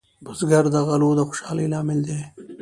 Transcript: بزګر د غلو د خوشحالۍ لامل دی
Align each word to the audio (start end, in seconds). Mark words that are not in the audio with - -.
بزګر 0.23 0.65
د 0.73 0.75
غلو 0.87 1.09
د 1.17 1.19
خوشحالۍ 1.29 1.67
لامل 1.73 1.99
دی 2.07 2.19